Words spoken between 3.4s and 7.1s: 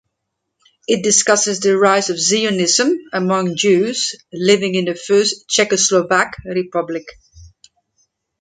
Jews living in the First Czechoslovak Republic.